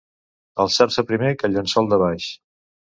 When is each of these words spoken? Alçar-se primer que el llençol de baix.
Alçar-se 0.65 1.05
primer 1.11 1.31
que 1.43 1.49
el 1.51 1.57
llençol 1.59 1.95
de 1.95 2.05
baix. 2.07 2.37